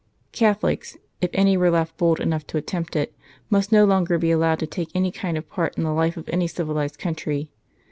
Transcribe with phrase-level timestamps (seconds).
[0.31, 3.13] Catholics (if any were left bold enough to attempt it)
[3.51, 6.27] must no longer be allowed to take any kind of part in the life of
[6.29, 7.51] any civilised country.